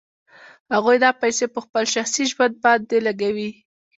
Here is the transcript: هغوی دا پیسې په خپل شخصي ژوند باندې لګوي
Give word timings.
هغوی 0.73 0.97
دا 1.03 1.11
پیسې 1.21 1.45
په 1.53 1.59
خپل 1.65 1.83
شخصي 1.93 2.23
ژوند 2.31 2.55
باندې 2.65 2.97
لګوي 3.07 3.51